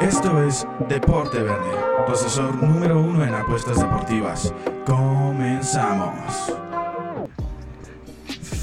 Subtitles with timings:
[0.00, 1.70] Esto es Deporte Verde,
[2.06, 4.52] tu asesor número uno en apuestas deportivas.
[4.86, 6.63] Comenzamos.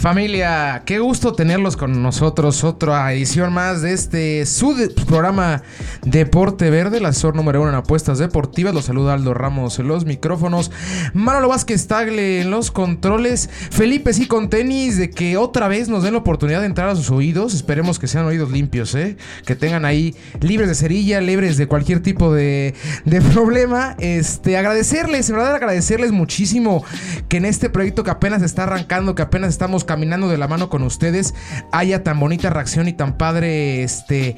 [0.02, 2.64] Familia, qué gusto tenerlos con nosotros.
[2.64, 5.62] Otra edición más de este su de- programa
[6.04, 8.74] Deporte Verde, el asesor número uno en apuestas deportivas.
[8.74, 10.71] Los saluda Aldo Ramos en los micrófonos.
[11.14, 13.48] Manolo Vázquez Tagle en los controles.
[13.70, 16.96] Felipe sí con tenis, de que otra vez nos den la oportunidad de entrar a
[16.96, 17.54] sus oídos.
[17.54, 19.18] Esperemos que sean oídos limpios, ¿eh?
[19.46, 22.74] Que tengan ahí libres de cerilla, libres de cualquier tipo de,
[23.06, 23.96] de problema.
[24.00, 26.83] Este, agradecerles, en verdad agradecerles muchísimo
[27.29, 30.69] que en este proyecto que apenas está arrancando, que apenas estamos caminando de la mano
[30.69, 31.33] con ustedes,
[31.73, 34.38] haya tan bonita reacción y tan padre, este...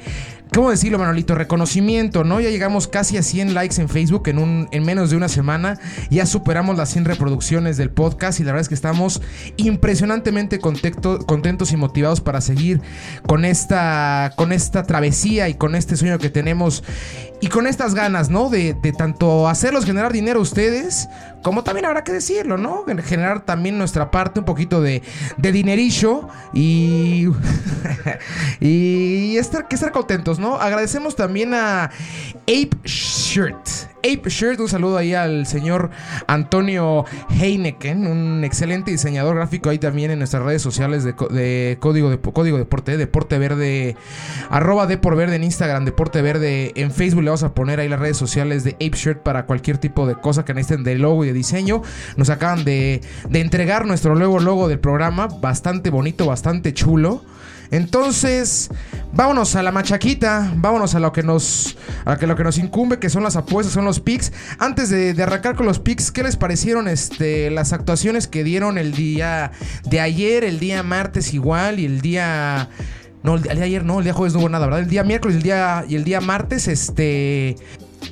[0.52, 1.34] ¿Cómo decirlo, Manolito?
[1.34, 2.40] Reconocimiento, ¿no?
[2.40, 5.80] Ya llegamos casi a 100 likes en Facebook en, un, en menos de una semana.
[6.10, 9.20] Ya superamos las 100 reproducciones del podcast y la verdad es que estamos
[9.56, 12.80] impresionantemente contento- contentos y motivados para seguir
[13.26, 16.84] con esta, con esta travesía y con este sueño que tenemos
[17.40, 18.48] y con estas ganas, ¿no?
[18.48, 21.08] De, de tanto hacerlos generar dinero a ustedes,
[21.44, 22.86] como también habrá que decirlo, ¿no?
[23.04, 25.02] Generar también nuestra parte, un poquito de,
[25.36, 27.28] de dinerillo y,
[28.60, 30.56] y estar, que estar contentos, ¿no?
[30.56, 31.90] Agradecemos también a
[32.44, 33.68] Ape Shirt.
[33.98, 35.90] Ape Shirt, un saludo ahí al señor
[36.26, 37.06] Antonio
[37.40, 42.18] Heineken, un excelente diseñador gráfico ahí también en nuestras redes sociales de, de Código, de
[42.18, 43.96] Código Deporte, Deporte Verde,
[44.50, 47.88] arroba de por verde en Instagram, Deporte Verde en Facebook, le vamos a poner ahí
[47.88, 51.24] las redes sociales de Ape Shirt para cualquier tipo de cosa que necesiten de logo
[51.24, 51.82] y de diseño.
[52.16, 57.22] Nos acaban de, de entregar nuestro nuevo logo del programa, bastante bonito, bastante chulo.
[57.70, 58.70] Entonces,
[59.12, 63.08] vámonos a la machaquita, vámonos a lo que nos a lo que nos incumbe, que
[63.08, 64.32] son las apuestas, son los picks.
[64.58, 68.78] Antes de, de arrancar con los picks, ¿qué les parecieron este las actuaciones que dieron
[68.78, 69.50] el día
[69.84, 72.68] de ayer, el día martes igual y el día
[73.24, 74.80] no, el día ayer no, el día jueves no hubo nada, ¿verdad?
[74.80, 77.56] El día miércoles el día, y el día martes, este.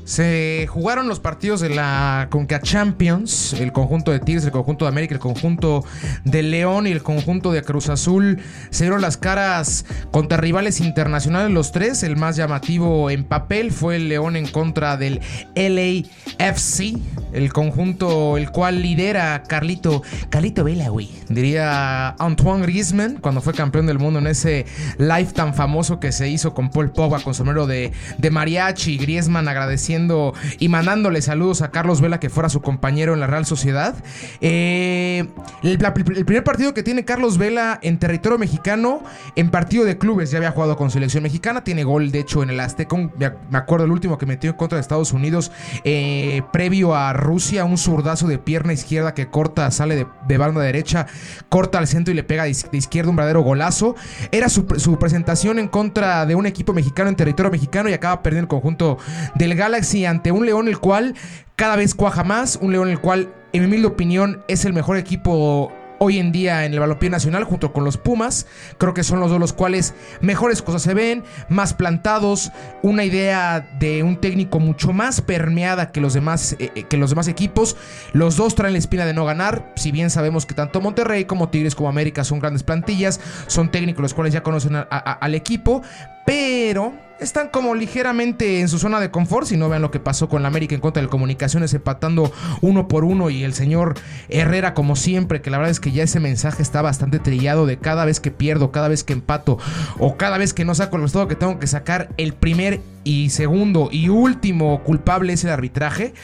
[0.05, 4.91] Se jugaron los partidos de la Conca Champions, el conjunto de Tigres, el conjunto de
[4.91, 5.85] América, el conjunto
[6.25, 8.41] de León y el conjunto de Cruz Azul.
[8.71, 12.03] Se dieron las caras contra rivales internacionales los tres.
[12.03, 15.21] El más llamativo en papel fue el León en contra del
[15.55, 16.99] LAFC,
[17.33, 21.11] el conjunto el cual lidera Carlito, Carlito Vela, güey.
[21.29, 24.67] Diría Antoine Griezmann cuando fue campeón del mundo en ese
[24.99, 28.99] live tan famoso que se hizo con Paul Pogba con sombrero de, de mariachi.
[28.99, 29.49] Griezmann
[29.82, 33.94] agradeciendo y mandándole saludos a Carlos Vela que fuera su compañero en la Real Sociedad.
[34.41, 35.26] Eh,
[35.62, 39.03] el, primer partido que tiene Carlos Vela en territorio mexicano
[39.34, 40.31] en partido de clubes.
[40.31, 41.65] Ya había jugado con selección mexicana.
[41.65, 42.97] Tiene gol, de hecho, en el Azteca.
[42.97, 45.50] Me acuerdo el último que metió en contra de Estados Unidos
[45.84, 47.64] eh, previo a Rusia.
[47.64, 51.06] Un zurdazo de pierna izquierda que corta, sale de, de banda derecha,
[51.49, 53.97] corta al centro y le pega de, iz- de izquierda un verdadero golazo.
[54.31, 58.22] Era su, su presentación en contra de un equipo mexicano en territorio mexicano y acaba
[58.22, 58.99] perdiendo el conjunto
[59.34, 61.15] del Galaxy ante un León el cual
[61.55, 62.59] cada vez cuaja más.
[62.61, 66.65] Un León el cual, en mi humilde opinión, es el mejor equipo hoy en día
[66.65, 68.47] en el balompié nacional junto con los Pumas.
[68.77, 72.50] Creo que son los dos los cuales mejores cosas se ven, más plantados,
[72.83, 77.11] una idea de un técnico mucho más permeada que los demás eh, eh, que los
[77.11, 77.77] demás equipos.
[78.12, 81.50] Los dos traen la espina de no ganar, si bien sabemos que tanto Monterrey como
[81.50, 85.83] Tigres como América son grandes plantillas, son técnicos los cuales ya conocen al equipo,
[86.25, 89.47] pero están como ligeramente en su zona de confort.
[89.47, 92.88] Si no vean lo que pasó con la América en contra del Comunicaciones, empatando uno
[92.88, 93.31] por uno.
[93.31, 93.94] Y el señor
[94.28, 97.78] Herrera, como siempre, que la verdad es que ya ese mensaje está bastante trillado de
[97.78, 99.59] cada vez que pierdo, cada vez que empato
[99.99, 103.31] o cada vez que no saco el resultado que tengo que sacar el primer y
[103.31, 106.15] segundo y último culpable es el arbitraje.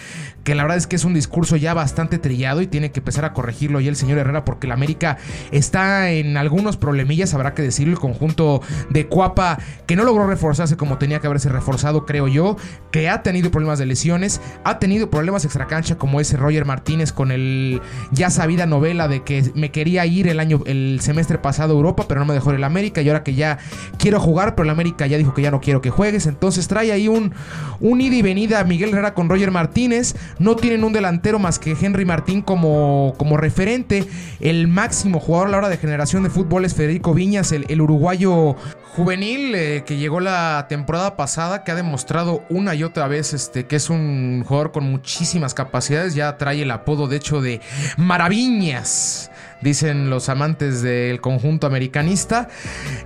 [0.44, 3.26] Que la verdad es que es un discurso ya bastante trillado y tiene que empezar
[3.26, 5.18] a corregirlo ya el señor Herrera porque la América
[5.50, 7.92] está en algunos problemillas, habrá que decirlo.
[7.92, 12.56] El conjunto de Cuapa que no logró reforzarse como tenía que haberse reforzado, creo yo,
[12.90, 17.30] que ha tenido problemas de lesiones, ha tenido problemas extracancha como ese Roger Martínez con
[17.30, 21.76] el ya sabida novela de que me quería ir el año, el semestre pasado a
[21.76, 23.58] Europa, pero no me dejó el América y ahora que ya
[23.98, 26.92] quiero jugar, pero el América ya dijo que ya no quiero que juegues, entonces trae
[26.92, 27.32] ahí un,
[27.80, 31.76] un ida y venida Miguel Herrera con Roger Martínez, no tienen un delantero más que
[31.80, 34.06] Henry Martín como, como referente,
[34.40, 37.80] el máximo jugador a la hora de generación de fútbol es Federico Viñas, el, el
[37.80, 38.56] uruguayo
[38.98, 43.64] juvenil eh, que llegó la temporada pasada, que ha demostrado una y otra vez este,
[43.66, 46.16] que es un jugador con muchísimas capacidades.
[46.16, 47.60] Ya trae el apodo, de hecho, de
[47.96, 52.48] Maraviñas dicen los amantes del conjunto americanista.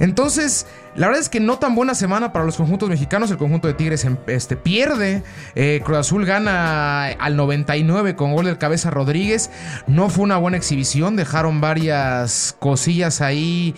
[0.00, 3.31] Entonces, la verdad es que no tan buena semana para los conjuntos mexicanos.
[3.31, 5.22] El conjunto de Tigres em, este, pierde.
[5.54, 9.50] Eh, Cruz Azul gana al 99 con gol del cabeza Rodríguez.
[9.87, 11.16] No fue una buena exhibición.
[11.16, 13.75] Dejaron varias cosillas ahí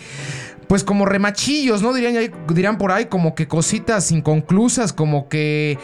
[0.66, 1.92] pues como remachillos, ¿no?
[1.92, 5.78] Dirían, dirán por ahí como que cositas inconclusas, como que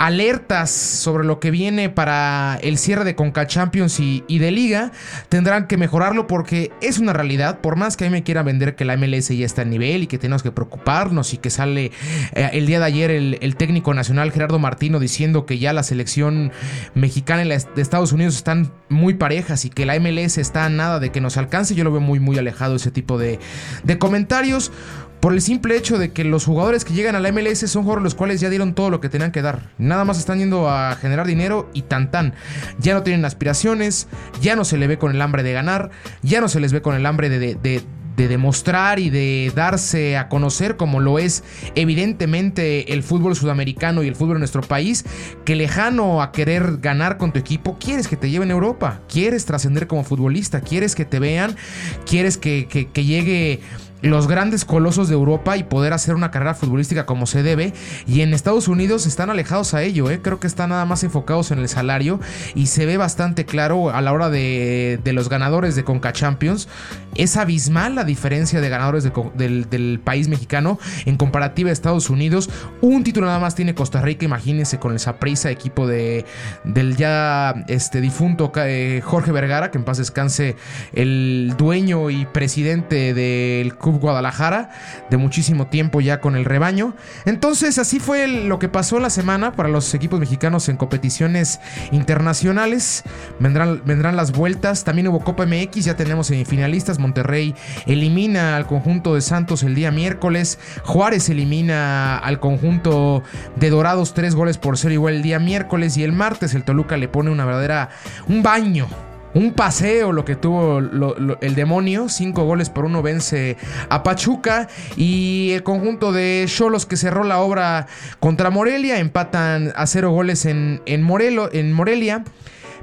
[0.00, 4.92] alertas sobre lo que viene para el cierre de Conca Champions y, de Liga,
[5.28, 7.60] tendrán que mejorarlo porque es una realidad.
[7.60, 10.04] Por más que a mí me quieran vender que la MLS ya está a nivel
[10.04, 11.92] y que tenemos que preocuparnos y que sale
[12.32, 16.50] eh, el día de ayer el, técnico nacional Gerardo Martino diciendo que ya la selección
[16.94, 20.70] mexicana y la de Estados Unidos están muy parejas y que la MLS está a
[20.70, 23.38] nada de que nos alcance, yo lo veo muy, muy alejado ese tipo de,
[23.84, 24.72] de comentarios
[25.20, 28.04] por el simple hecho de que los jugadores que llegan a la MLS son jugadores
[28.04, 29.70] los cuales ya dieron todo lo que tenían que dar.
[29.78, 32.34] Nada más están yendo a generar dinero y tan tan.
[32.78, 34.08] Ya no tienen aspiraciones,
[34.40, 35.90] ya no se le ve con el hambre de ganar,
[36.22, 37.82] ya no se les ve con el hambre de, de,
[38.28, 41.42] demostrar y de darse a conocer como lo es
[41.74, 45.06] evidentemente el fútbol sudamericano y el fútbol de nuestro país,
[45.46, 49.46] que lejano a querer ganar con tu equipo, quieres que te lleven a Europa, quieres
[49.46, 51.56] trascender como futbolista, quieres que te vean,
[52.04, 53.60] quieres que, que llegue
[54.02, 57.72] los grandes colosos de Europa y poder hacer una carrera futbolística como se debe.
[58.06, 60.20] Y en Estados Unidos están alejados a ello, ¿eh?
[60.22, 62.20] creo que están nada más enfocados en el salario
[62.54, 66.68] y se ve bastante claro a la hora de, los ganadores de Conca Champions.
[67.16, 72.48] Es abismal la diferencia de ganadores del, país mexicano en comparativa a Estados Unidos.
[72.80, 76.24] Un título nada más tiene Costa Rica, imagínense con el Saprissa, equipo de,
[76.64, 80.56] del ya este, difunto eh, Jorge Vergara, que en paz descanse
[80.92, 84.70] el dueño y presidente del club Guadalajara,
[85.10, 86.94] de muchísimo tiempo ya con el rebaño.
[87.24, 91.60] Entonces así fue lo que pasó la semana para los equipos mexicanos en competiciones
[91.90, 93.04] internacionales.
[93.38, 94.84] Vendrán, vendrán las vueltas.
[94.84, 96.98] También hubo Copa MX, ya tenemos semifinalistas.
[96.98, 97.54] Monterrey
[97.86, 100.58] elimina al conjunto de Santos el día miércoles.
[100.84, 103.22] Juárez elimina al conjunto
[103.56, 105.96] de Dorados tres goles por cero igual el día miércoles.
[105.96, 107.90] Y el martes el Toluca le pone una verdadera...
[108.28, 108.88] un baño
[109.34, 112.08] un paseo lo que tuvo el demonio.
[112.08, 113.56] Cinco goles por uno vence
[113.88, 114.68] a Pachuca.
[114.96, 117.86] Y el conjunto de Cholos que cerró la obra
[118.18, 118.98] contra Morelia.
[118.98, 121.06] Empatan a cero goles en, en,
[121.52, 122.24] en Morelia.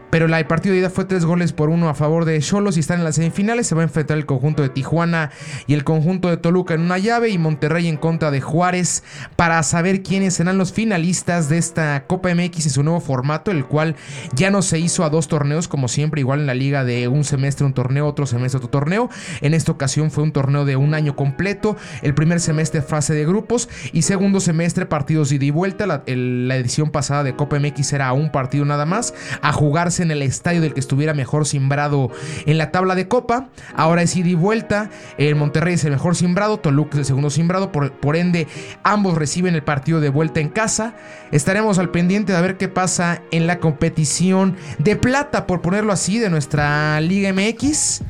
[0.10, 2.80] Pero el partido de ida fue tres goles por uno a favor de Cholos y
[2.80, 3.68] están en las semifinales.
[3.68, 5.32] Se va a enfrentar el conjunto de Tijuana
[5.68, 9.04] y el conjunto de Toluca en una llave y Monterrey en contra de Juárez
[9.36, 13.66] para saber quiénes serán los finalistas de esta Copa MX y su nuevo formato, el
[13.66, 13.96] cual
[14.34, 17.24] ya no se hizo a dos torneos como siempre, igual en la liga de un
[17.24, 19.10] semestre un torneo, otro semestre otro torneo.
[19.42, 21.76] En esta ocasión fue un torneo de un año completo.
[22.02, 25.86] El primer semestre fase de grupos y segundo semestre partidos ida y vuelta.
[25.86, 30.12] La, la edición pasada de Copa MX era un partido nada más a jugarse en
[30.12, 32.12] el estadio del que estuviera mejor simbrado
[32.46, 33.50] en la tabla de Copa.
[33.76, 34.90] Ahora es ida y vuelta.
[35.18, 37.72] El Monterrey es el mejor simbrado, Toluca es el segundo simbrado.
[37.72, 38.48] Por, por ende,
[38.84, 40.96] ambos reciben el partido de vuelta en casa.
[41.32, 46.20] Estaremos al pendiente de ver qué pasa en la competición de plata, por ponerlo así,
[46.20, 48.02] de nuestra Liga MX.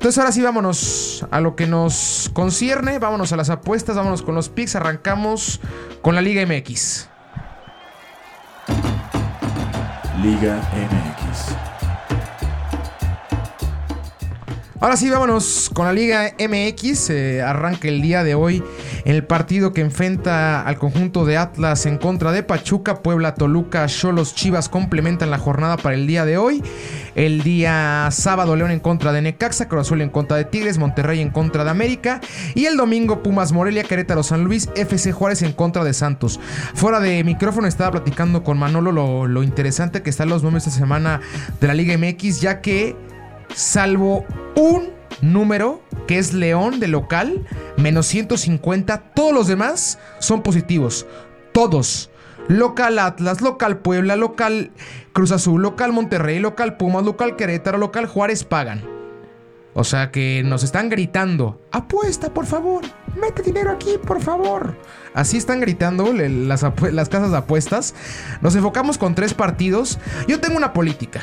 [0.00, 4.34] Entonces ahora sí vámonos a lo que nos concierne, vámonos a las apuestas, vámonos con
[4.34, 5.60] los picks, arrancamos
[6.00, 7.09] con la Liga MX.
[10.22, 11.69] Liga MX.
[14.82, 17.10] Ahora sí, vámonos con la Liga MX.
[17.44, 18.64] arranca el día de hoy
[19.04, 24.34] el partido que enfrenta al conjunto de Atlas en contra de Pachuca, Puebla, Toluca, Cholos,
[24.34, 26.62] Chivas complementan la jornada para el día de hoy.
[27.14, 31.28] El día sábado León en contra de Necaxa, Cruz en contra de Tigres, Monterrey en
[31.28, 32.22] contra de América
[32.54, 36.40] y el domingo Pumas Morelia, Querétaro San Luis, FC Juárez en contra de Santos.
[36.72, 40.78] Fuera de micrófono estaba platicando con Manolo lo, lo interesante que están los números esta
[40.78, 41.20] semana
[41.60, 42.96] de la Liga MX, ya que
[43.54, 44.24] salvo
[44.56, 44.90] un
[45.20, 49.12] número que es León de local, menos 150.
[49.14, 51.06] Todos los demás son positivos.
[51.52, 52.10] Todos.
[52.48, 54.72] Local Atlas, local Puebla, local
[55.12, 58.82] Cruz Azul, local Monterrey, local Pumas, local Querétaro, local Juárez pagan.
[59.72, 62.82] O sea que nos están gritando, apuesta por favor,
[63.14, 64.76] mete dinero aquí por favor.
[65.14, 67.94] Así están gritando las, las casas de apuestas.
[68.40, 70.00] Nos enfocamos con tres partidos.
[70.26, 71.22] Yo tengo una política,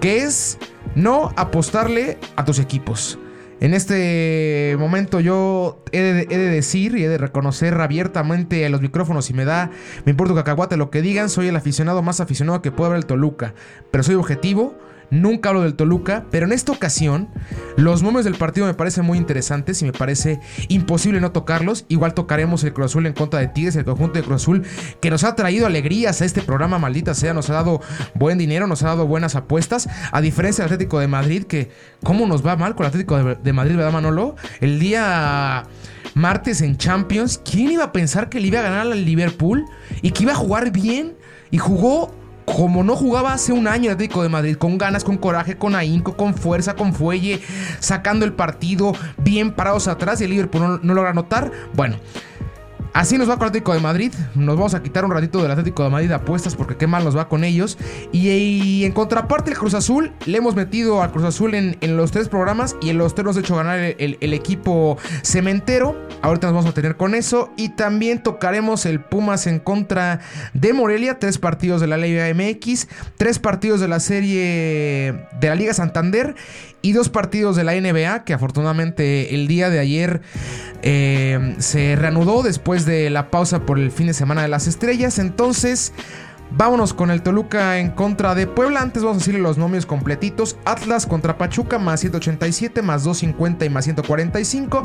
[0.00, 0.58] que es
[0.94, 3.18] no apostarle a tus equipos.
[3.60, 9.30] En este momento yo he de, decir y he de reconocer abiertamente a los micrófonos
[9.30, 9.70] y me da,
[10.04, 13.06] me importa cacahuate lo que digan, soy el aficionado más aficionado que puede haber el
[13.06, 13.54] Toluca,
[13.92, 14.74] pero soy objetivo,
[15.12, 17.28] nunca hablo del Toluca, pero en esta ocasión
[17.76, 21.84] los momios del partido me parecen muy interesantes y me parece imposible no tocarlos.
[21.88, 24.62] Igual tocaremos el Cruz Azul en contra de Tigres, el conjunto de Cruz Azul
[25.00, 27.80] que nos ha traído alegrías a este programa, maldita sea, nos ha dado
[28.14, 31.70] buen dinero, nos ha dado buenas apuestas, a diferencia del Atlético de Madrid, que
[32.02, 34.36] cómo nos va mal con el Atlético de, Madrid, ¿verdad Manolo?
[34.60, 35.64] El día
[36.14, 39.64] martes en Champions, ¿quién iba a pensar que le iba a ganar al Liverpool
[40.00, 41.14] y que iba a jugar bien?
[41.50, 42.14] Y jugó
[42.44, 45.74] como no jugaba hace un año el Atlético de Madrid, con ganas, con coraje, con
[45.74, 47.40] ahínco, con fuerza, con fuelle,
[47.80, 51.50] sacando el partido, bien parados atrás y el Liverpool no, no logra anotar.
[51.74, 51.96] Bueno,
[52.92, 54.12] Así nos va con el Atlético de Madrid.
[54.34, 57.04] Nos vamos a quitar un ratito del Atlético de Madrid de apuestas porque qué mal
[57.04, 57.78] nos va con ellos.
[58.12, 62.28] Y, en contraparte, el Cruz Azul, le hemos metido al Cruz Azul en, los tres
[62.28, 65.96] programas y en los tres nos ha hecho ganar el, el, equipo cementero.
[66.20, 67.50] Ahorita nos vamos a tener con eso.
[67.56, 70.20] Y también tocaremos el Pumas en contra
[70.52, 71.18] de Morelia.
[71.18, 76.34] Tres partidos de la Liga MX, tres partidos de la serie de la Liga Santander
[76.82, 80.20] y dos partidos de la NBA que afortunadamente el día de ayer
[80.82, 85.18] eh, se reanudó después de la pausa por el fin de semana de las estrellas.
[85.18, 85.92] Entonces...
[86.54, 88.82] Vámonos con el Toluca en contra de Puebla.
[88.82, 90.56] Antes vamos a decirle los nomios completitos.
[90.66, 94.84] Atlas contra Pachuca más 187 más 250 y más 145.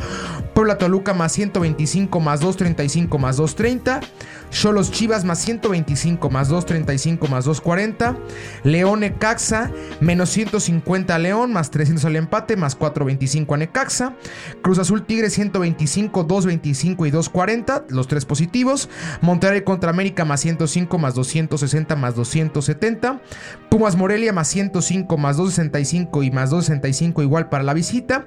[0.54, 4.00] Puebla Toluca más 125 más 235 más 230.
[4.50, 8.18] Cholos Chivas más 125 más 235 más 240.
[8.64, 14.14] León Necaxa menos 150 León más 300 al empate más 425 a Necaxa.
[14.62, 17.86] Cruz Azul Tigre 125, 225 y 240.
[17.90, 18.90] Los tres positivos.
[19.22, 23.22] Monterrey contra América más 105 más 260 más 270.
[23.70, 28.26] Pumas Morelia más 105 más 265 y más 265 igual para la visita.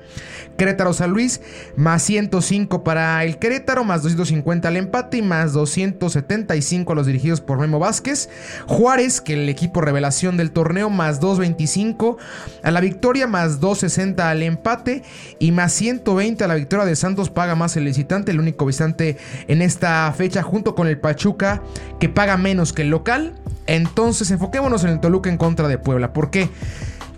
[0.57, 1.41] Querétaro San Luis
[1.77, 7.07] más 105 para el Querétaro más 250 al empate y más 200 75 a los
[7.07, 8.29] dirigidos por Memo Vázquez.
[8.67, 12.19] Juárez, que el equipo revelación del torneo, más 225
[12.63, 15.03] a la victoria, más 260 al empate
[15.39, 17.31] y más 120 a la victoria de Santos.
[17.31, 19.17] Paga más el visitante, el único visitante
[19.49, 21.63] en esta fecha, junto con el Pachuca,
[21.99, 23.35] que paga menos que el local.
[23.67, 26.13] Entonces, enfoquémonos en el Toluca en contra de Puebla.
[26.13, 26.49] ¿Por qué?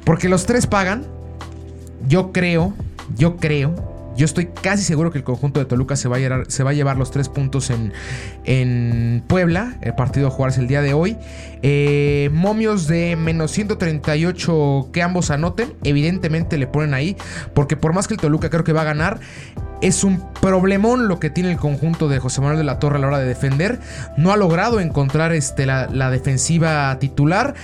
[0.04, 1.06] Porque los tres pagan.
[2.08, 2.74] Yo creo,
[3.16, 6.96] yo creo yo estoy casi seguro que el conjunto de Toluca se va a llevar,
[6.96, 7.92] los tres puntos en,
[8.44, 9.76] en Puebla.
[9.80, 11.16] El partido a jugarse el día de hoy.
[11.62, 15.72] Eh, momios de menos 138 que ambos anoten.
[15.84, 17.16] Evidentemente le ponen ahí.
[17.54, 19.20] Porque por más que el Toluca creo que va a ganar.
[19.80, 23.00] Es un problemón lo que tiene el conjunto de José Manuel de la Torre a
[23.00, 23.80] la hora de defender.
[24.16, 27.54] No ha logrado encontrar este, la defensiva titular.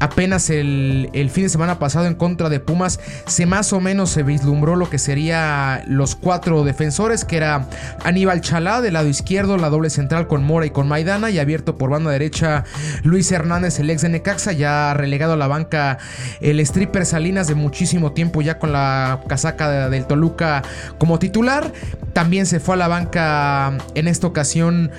[0.00, 4.22] Apenas el, fin de semana pasado en contra de Pumas se más o menos se
[4.22, 7.66] vislumbró lo que sería los cuatro defensores, que era
[8.04, 11.76] Aníbal Chalá del lado izquierdo, la doble central con Mora y con Maidana, y abierto
[11.76, 12.64] por banda derecha
[13.02, 15.98] Luis Hernández, el ex de Necaxa, ya relegado a la banca
[16.40, 20.62] el stripper Salinas de muchísimo tiempo ya con la casaca del Toluca
[20.98, 21.72] como titular.
[22.12, 24.90] También se fue a la banca en esta ocasión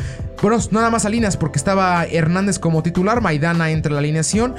[0.42, 4.56] bueno, nada más Salinas porque estaba Hernández como titular, Maidana entra en la alineación.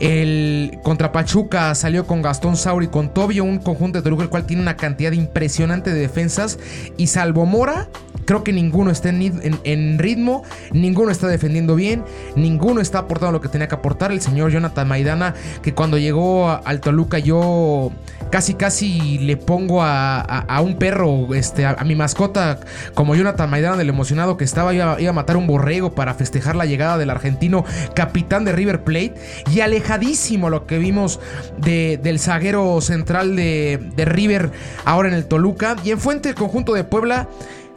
[0.00, 4.46] El contra Pachuca salió con Gastón Sauri, con Tobio, un conjunto de Toluca el cual
[4.46, 6.58] tiene una cantidad impresionante de defensas.
[6.96, 7.88] Y salvo Mora,
[8.32, 12.02] creo que ninguno está en, ritmo, ninguno está defendiendo bien,
[12.34, 14.10] ninguno está aportando lo que tenía que aportar.
[14.10, 17.92] El señor Jonathan Maidana, que cuando llegó al Toluca yo
[18.30, 22.58] casi casi le pongo a, un perro, este, a, mi mascota,
[22.94, 26.64] como Jonathan Maidana, del emocionado que estaba, iba, a matar un borrego para festejar la
[26.64, 29.12] llegada del argentino capitán de River Plate.
[29.50, 31.20] Y alejadísimo lo que vimos
[31.58, 34.52] del zaguero central de, de River
[34.86, 35.76] ahora en el Toluca.
[35.84, 37.28] Y en Fuente, el conjunto de Puebla,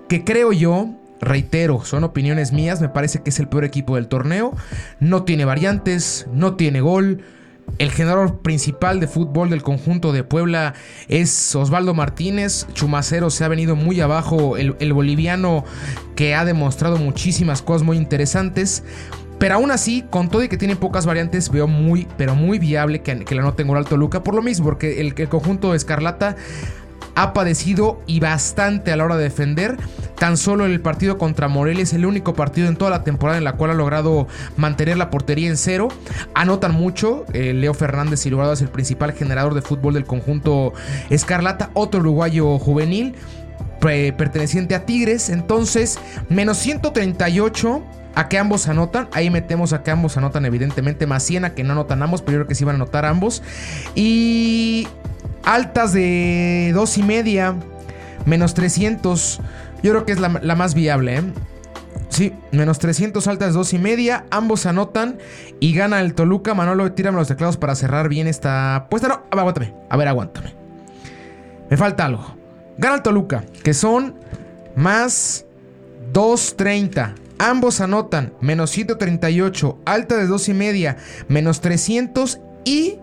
[0.08, 0.90] que creo yo,
[1.22, 4.54] reitero, son opiniones mías, me parece que es el peor equipo del torneo.
[5.00, 7.24] No tiene variantes, no tiene gol
[7.78, 10.76] el generador principal de fútbol del conjunto de Puebla
[11.10, 12.68] es Osvaldo Martínez.
[12.74, 14.56] Chumacero se ha venido muy abajo.
[14.56, 15.66] El, boliviano
[16.16, 18.84] que ha demostrado muchísimas cosas muy interesantes.
[19.40, 23.02] Pero aún así, con todo y que tiene pocas variantes, veo muy, pero muy viable
[23.02, 24.24] que, que la noten Alto Luca.
[24.24, 26.38] Por lo mismo, porque el, el conjunto de Escarlata
[27.16, 29.78] ha padecido y bastante a la hora de defender.
[30.18, 33.44] Tan solo el partido contra Morelia es el único partido en toda la temporada en
[33.44, 35.88] la cual ha logrado mantener la portería en cero.
[36.34, 37.26] Anotan mucho.
[37.34, 40.74] Eh, Leo Fernández y es el principal generador de fútbol del conjunto
[41.10, 41.70] Escarlata.
[41.74, 43.16] Otro uruguayo juvenil
[43.80, 45.30] perteneciente a Tigres.
[45.30, 47.84] Entonces, menos 138
[48.16, 49.08] a que ambos anotan.
[49.12, 51.06] Ahí metemos a que ambos anotan, evidentemente.
[51.06, 53.06] Más 100 a que no anotan ambos, pero yo creo que sí van a anotar
[53.06, 53.44] ambos.
[53.94, 54.88] Y
[55.46, 57.56] altas de 2 y media,
[58.26, 59.40] menos 300.
[59.84, 61.18] Yo creo que es la, más viable.
[61.18, 61.24] ¿eh?
[62.10, 64.26] Sí, menos 300 altas, dos y media.
[64.32, 65.18] Ambos anotan
[65.60, 66.54] y gana el Toluca.
[66.54, 69.08] Manolo, tírame los teclados para cerrar bien esta apuesta.
[69.08, 69.74] No, aguántame.
[69.90, 70.54] A ver, aguántame.
[71.70, 72.36] Me falta algo.
[72.78, 74.16] Gana el Toluca, que son
[74.76, 75.46] más
[76.14, 77.16] 230.
[77.38, 80.96] Ambos anotan menos 138, alta de dos y media,
[81.28, 83.00] menos 300 y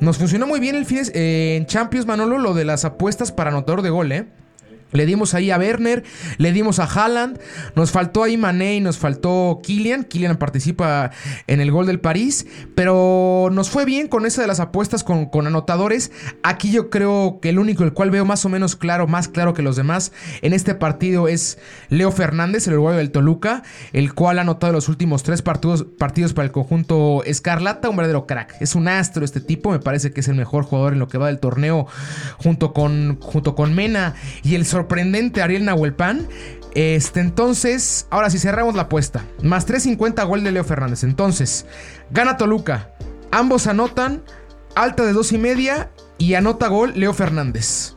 [0.00, 3.50] nos funcionó muy bien el fin eh, en Champions Manolo lo de las apuestas para
[3.50, 4.26] anotador de gol, ¿eh?
[4.92, 6.04] Le dimos ahí a Werner,
[6.38, 7.38] le dimos a Haaland,
[7.74, 10.04] nos faltó ahí Mané y nos faltó Kylian.
[10.04, 11.10] Kylian participa
[11.46, 15.26] en el gol del París, pero nos fue bien con esa de las apuestas con,
[15.26, 16.10] con, anotadores.
[16.42, 19.54] Aquí yo creo que el único el cual veo más o menos claro, más claro
[19.54, 24.38] que los demás en este partido es Leo Fernández, el uruguayo del Toluca, el cual
[24.38, 28.56] ha anotado los últimos tres partidos, partidos para el conjunto Escarlata, un verdadero crack.
[28.60, 31.18] Es un astro este tipo, me parece que es el mejor jugador en lo que
[31.18, 31.86] va del torneo
[32.38, 36.26] junto con, junto con Mena y el sorprendente Ariel Nahuelpan.
[36.74, 39.24] Este, entonces, ahora sí cerramos la apuesta.
[39.42, 41.04] Más 3.50 gol de Leo Fernández.
[41.04, 41.66] Entonces,
[42.10, 42.92] gana Toluca.
[43.30, 44.22] Ambos anotan.
[44.74, 45.90] Alta de dos y media.
[46.16, 47.94] Y anota gol Leo Fernández.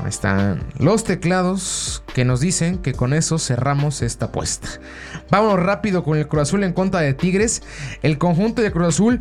[0.00, 4.68] Ahí están los teclados que nos dicen que con eso cerramos esta apuesta.
[5.30, 7.62] Vámonos rápido con el Cruz Azul en contra de Tigres.
[8.02, 9.20] El conjunto de Cruz Azul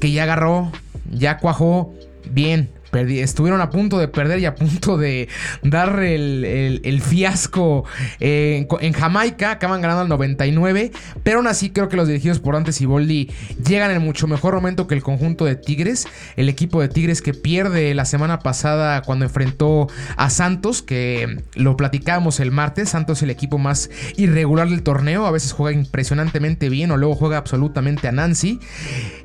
[0.00, 0.72] que ya agarró,
[1.10, 1.92] ya cuajó
[2.30, 5.28] bien estuvieron a punto de perder y a punto de
[5.62, 7.84] dar el, fiasco
[8.20, 9.52] en, Jamaica.
[9.52, 10.92] Acaban ganando al 99.
[11.22, 13.30] Pero aún así creo que los dirigidos por Antes y Boldi
[13.64, 16.06] llegan en mucho mejor momento que el conjunto de Tigres.
[16.36, 21.76] El equipo de Tigres que pierde la semana pasada cuando enfrentó a Santos, que lo
[21.76, 22.90] platicábamos el martes.
[22.90, 25.26] Santos es el equipo más irregular del torneo.
[25.26, 28.60] A veces juega impresionantemente bien o luego juega absolutamente a Nancy.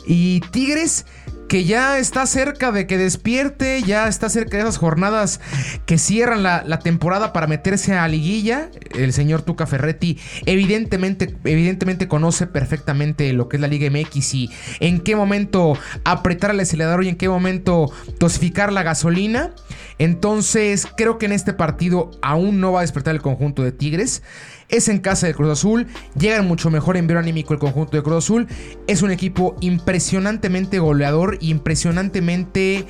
[0.06, 1.06] Y Tigres
[1.52, 5.42] que ya está cerca de que despierte, ya está cerca de esas jornadas
[5.86, 8.70] que cierran la, temporada para meterse a liguilla.
[8.98, 14.50] El señor Tuca Ferretti evidentemente, evidentemente conoce perfectamente lo que es la Liga MX y
[14.80, 19.52] en qué momento apretar el acelerador y en qué momento dosificar la gasolina.
[20.00, 24.24] Entonces creo que en este partido aún no va a despertar el conjunto de Tigres
[24.72, 25.88] es en casa de Cruz Azul,
[26.18, 28.48] llegan mucho mejor en envío anímico el conjunto de Cruz Azul,
[28.88, 32.88] es un equipo impresionantemente goleador, impresionantemente...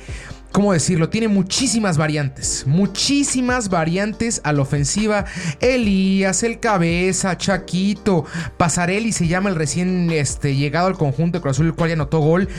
[0.52, 1.08] ¿Cómo decirlo?
[1.08, 2.64] Tiene muchísimas variantes.
[2.66, 5.24] Muchísimas variantes a la ofensiva.
[5.60, 8.26] Elías, el cabeza, Chaquito,
[8.58, 11.94] Pasarelli se llama el recién este, llegado al conjunto de Cruz Azul, el cual ya
[11.94, 12.50] anotó gol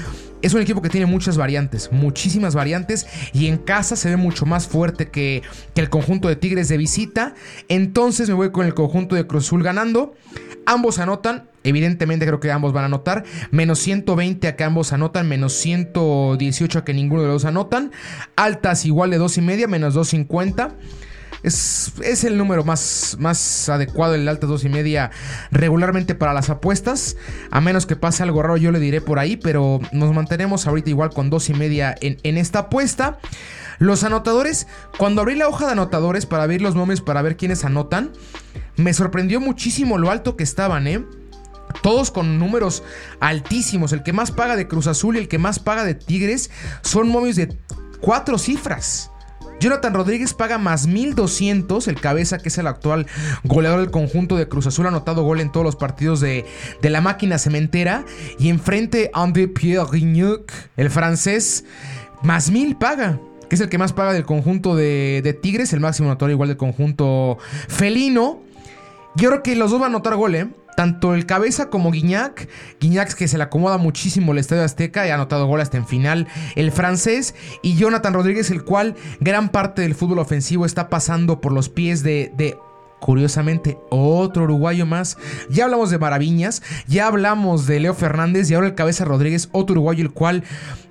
[0.43, 4.45] es un equipo que tiene muchas variantes, muchísimas variantes y en casa se ve mucho
[4.45, 5.41] más fuerte que,
[5.75, 7.33] el conjunto de Tigres de visita.
[7.69, 10.15] Entonces me voy con el conjunto de Cruz Azul ganando.
[10.65, 13.23] Ambos anotan, evidentemente creo que ambos van a anotar.
[13.51, 17.91] Menos 120 a que ambos anotan, menos 118 a que ninguno de los anotan.
[18.35, 20.75] Altas igual de 2 y media, menos 250.
[21.43, 25.11] Es, el número más, más adecuado, el alta dos y media
[25.51, 27.17] regularmente para las apuestas.
[27.51, 30.89] A menos que pase algo raro, yo le diré por ahí, pero nos mantenemos ahorita
[30.89, 33.19] igual con dos y media en, en esta apuesta.
[33.79, 37.65] Los anotadores, cuando abrí la hoja de anotadores para ver los nombres, para ver quiénes
[37.65, 38.11] anotan,
[38.77, 41.03] me sorprendió muchísimo lo alto que estaban, ¿eh?
[41.81, 42.83] Todos con números
[43.19, 43.91] altísimos.
[43.91, 46.49] El que más paga de Cruz Azul y el que más paga de Tigres
[46.81, 47.57] son momios de
[47.99, 49.09] cuatro cifras.
[49.59, 51.87] Jonathan Rodríguez paga más 1200.
[51.87, 53.07] El cabeza, que es el actual
[53.43, 56.45] goleador del conjunto de Cruz Azul, ha anotado gol en todos los partidos de,
[56.81, 58.05] la máquina cementera.
[58.39, 61.65] Y enfrente, André Pierre Rignac, el francés,
[62.21, 66.09] más 1000 paga que es el que más paga del conjunto de, Tigres, el máximo
[66.09, 67.37] anotador igual del conjunto
[67.67, 68.41] felino.
[69.15, 70.47] Yo creo que los dos van a anotar gol, ¿eh?
[70.75, 72.47] Tanto el cabeza como Guiñac.
[72.79, 75.87] Guiñac que se le acomoda muchísimo el Estadio Azteca y ha anotado gol hasta en
[75.87, 76.27] final.
[76.55, 81.51] El francés y Jonathan Rodríguez, el cual gran parte del fútbol ofensivo está pasando por
[81.51, 82.57] los pies de, de
[83.03, 85.17] curiosamente, otro uruguayo más.
[85.49, 89.73] Ya hablamos de Maraviñas, ya hablamos de Leo Fernández y ahora el Cabeza Rodríguez, otro
[89.73, 90.45] uruguayo, el cual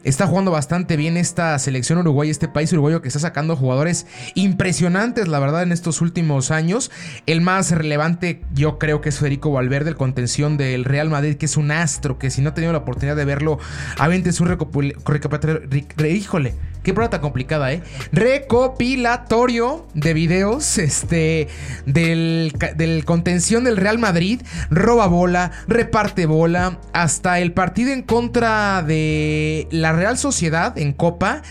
[0.05, 5.27] está jugando bastante bien esta selección uruguaya, este país uruguayo que está sacando jugadores impresionantes,
[5.27, 6.91] la verdad, en estos últimos años.
[7.25, 11.47] El más relevante, yo creo que es Federico Valverde, el contención del Real Madrid, que
[11.47, 13.59] es un astro, que si no he tenido la oportunidad de verlo,
[13.99, 15.63] es un recopilatorio.
[16.07, 17.83] Híjole, qué prueba tan complicada, ¿eh?
[18.13, 21.49] Recopilatorio de videos, este,
[21.87, 28.83] de del, contención del Real Madrid, roba bola, reparte bola, hasta el partido en contra
[28.83, 31.43] de la Real Sociedad en Copa.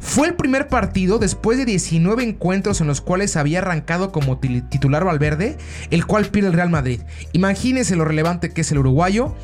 [0.00, 5.04] Fue el primer partido después de 19 encuentros en los cuales había arrancado como titular
[5.04, 5.58] Valverde,
[5.90, 7.00] el cual pierde el Real Madrid.
[7.32, 9.34] Imagínense lo relevante que es el uruguayo.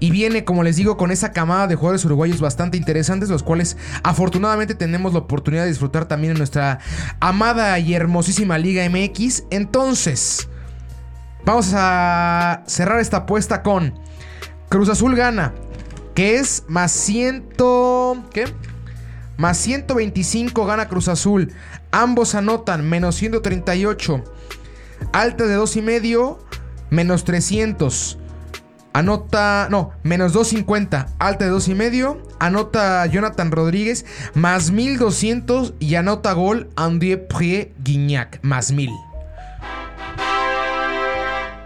[0.00, 3.76] Y viene, como les digo, con esa camada de jugadores uruguayos bastante interesantes, los cuales
[4.02, 6.80] afortunadamente tenemos la oportunidad de disfrutar también en nuestra
[7.20, 9.44] amada y hermosísima Liga MX.
[9.50, 10.48] Entonces,
[11.44, 13.94] Vamos a cerrar esta apuesta con
[14.68, 15.52] Cruz Azul gana,
[16.14, 17.48] que es más 100...
[18.32, 18.44] ¿Qué?
[19.36, 21.52] Más 125 gana Cruz Azul.
[21.90, 24.24] Ambos anotan menos 138.
[25.12, 26.38] Alta de 2 y medio,
[26.90, 28.18] menos 300.
[28.94, 32.22] Anota, no, menos 250, alta de 2 y medio.
[32.38, 38.90] Anota Jonathan Rodríguez, más 1200 y anota gol André Pré Guignac, más 1000.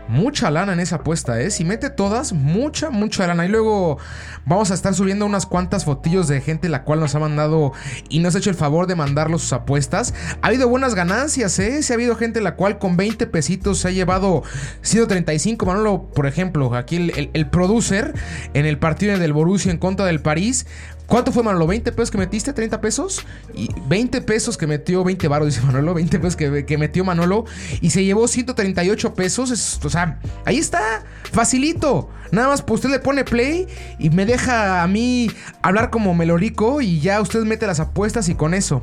[0.08, 1.50] Mucha lana en esa apuesta, ¿eh?
[1.50, 3.44] Si mete todas, mucha, mucha lana.
[3.44, 3.98] Y luego
[4.44, 7.72] vamos a estar subiendo unas cuantas fotillos de gente la cual nos ha mandado
[8.08, 10.14] y nos ha hecho el favor de mandarlos sus apuestas.
[10.42, 11.82] Ha habido buenas ganancias, ¿eh?
[11.82, 14.44] Si ha habido gente la cual con 20 pesitos se ha llevado
[14.82, 15.66] 135.
[15.66, 18.14] Manolo, por ejemplo, aquí el, el producer
[18.54, 20.66] en el partido del Borussia en contra del París
[21.06, 21.66] ¿Cuánto fue, Manolo?
[21.66, 22.54] ¿20 pesos que metiste?
[22.54, 23.24] ¿30 pesos?
[23.54, 27.44] Y 20 pesos que metió, 20 baros, dice Manolo, 20 pesos que, metió Manolo
[27.80, 29.80] y se llevó 138 pesos.
[29.84, 32.10] o sea, ahí está, facilito.
[32.32, 35.30] Nada más, pues usted le pone play y me deja a mí
[35.62, 38.82] hablar como melorico y ya usted mete las apuestas y con eso.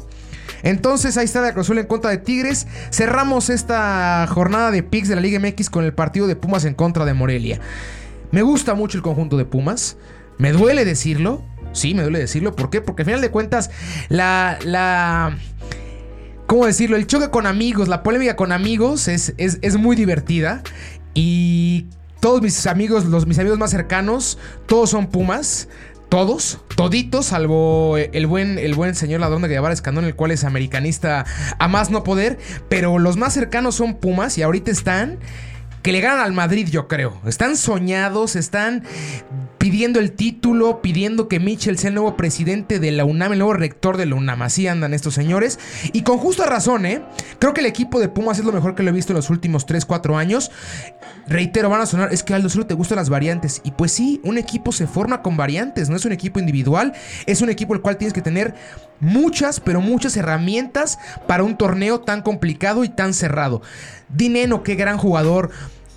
[0.64, 2.68] Entonces ahí está la Cruz en contra de Tigres.
[2.90, 6.74] Cerramos esta jornada de picks de la Liga MX con el partido de Pumas en
[6.74, 7.60] contra de Morelia.
[8.32, 9.98] Me gusta mucho el conjunto de Pumas.
[10.38, 12.56] Me duele decirlo, Sí, me duele decirlo.
[12.56, 12.82] ¿Por qué?
[12.82, 13.72] Porque al final de cuentas,
[14.10, 14.58] la.
[14.64, 15.38] la
[16.48, 16.98] ¿Cómo decirlo?
[16.98, 20.62] El choque con amigos, la polémica con amigos es, es, muy divertida.
[21.14, 21.88] Y
[22.20, 25.68] todos mis amigos, los, mis amigos más cercanos, todos son Pumas.
[26.10, 30.44] Todos, toditos, salvo el buen, el buen señor ladrón de Guevara Escandón, el cual es
[30.44, 31.26] americanista
[31.58, 32.38] a más no poder.
[32.70, 35.18] Pero los más cercanos son Pumas y ahorita están
[35.84, 37.20] que le ganan al Madrid, yo creo.
[37.26, 38.84] Están soñados, están
[39.64, 43.54] pidiendo el título, pidiendo que Mitchell sea el nuevo presidente de la UNAM, el nuevo
[43.54, 44.42] rector de la UNAM.
[44.42, 45.58] Así andan estos señores.
[45.94, 47.02] Y con justa razón, ¿eh?
[47.40, 49.30] Creo que el equipo de Pumas es lo mejor que lo he visto en los
[49.30, 50.52] últimos 3, 4 años.
[51.30, 53.62] Reitero, van a sonar, es que Aldo solo te gustan las variantes.
[53.64, 56.92] Y pues sí, un equipo se forma con variantes, no es un equipo individual,
[57.26, 58.56] es un equipo el cual tienes que tener
[59.00, 63.62] muchas, pero muchas herramientas para un torneo tan complicado y tan cerrado.
[64.10, 65.52] Dineno, qué gran jugador.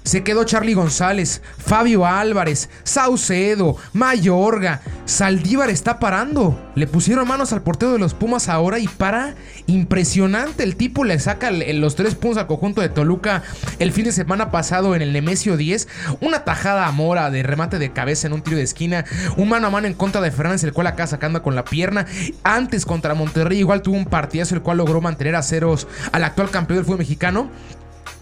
[0.06, 4.80] Se quedó Charlie González, Fabio Álvarez, Saucedo, Mayorga.
[5.04, 6.70] Saldívar está parando.
[6.76, 9.34] Le pusieron manos al portero de los Pumas ahora y para.
[9.66, 10.62] Impresionante.
[10.62, 13.42] El tipo le saca los tres puntos al conjunto de Toluca
[13.80, 15.88] el fin de semana pasado en el Nemesio 10.
[16.20, 19.04] Una tajada a Mora de remate de cabeza en un tiro de esquina.
[19.36, 22.06] Un mano a mano en contra de Fernández, el cual acá sacando con la pierna.
[22.44, 26.50] Antes contra Monterrey, igual tuvo un partidazo, el cual logró mantener a ceros al actual
[26.50, 27.50] campeón del fútbol mexicano.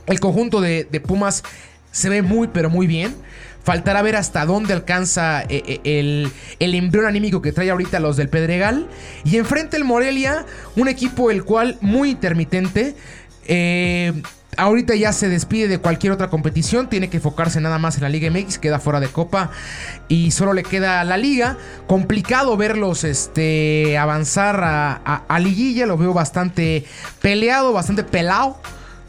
[0.07, 1.43] El conjunto de, Pumas
[1.95, 3.15] se ve muy, pero muy bien.
[3.63, 8.17] Faltará ver hasta dónde alcanza eh, eh, el, el, embrión anímico que trae ahorita los
[8.17, 8.89] del Pedregal.
[9.25, 10.45] Y enfrente el Morelia,
[10.77, 12.97] un equipo el cual muy intermitente.
[13.47, 14.13] Eh,
[14.57, 16.91] ahorita ya se despide de cualquier otra competición.
[16.91, 18.59] Tiene que enfocarse nada más en la Liga MX.
[18.59, 19.53] Queda fuera de Copa.
[20.09, 21.57] Y solo le queda la Liga.
[21.87, 25.87] Complicado verlos este, avanzar a, a Liguilla.
[25.87, 26.85] Lo veo bastante
[27.23, 28.59] peleado, bastante pelado.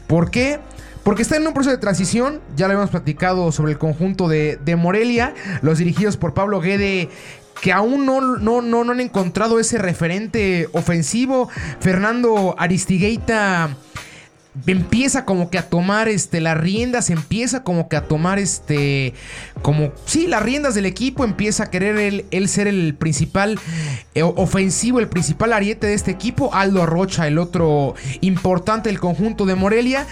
[0.06, 0.60] ¿Por qué?
[1.06, 4.58] Porque está en un proceso de transición, ya lo habíamos platicado sobre el conjunto de,
[4.76, 7.08] Morelia, los dirigidos por Pablo Guede
[7.62, 11.48] que aún no, no, no, no, han encontrado ese referente ofensivo.
[11.78, 13.76] Fernando Aristigueita
[14.66, 19.14] empieza como que a tomar este las riendas, empieza como que a tomar este
[19.62, 23.60] como sí, las riendas del equipo, empieza a querer él, ser el principal
[24.16, 29.46] eh, ofensivo, el principal ariete de este equipo, Aldo Rocha, el otro importante del conjunto
[29.46, 30.04] de Morelia,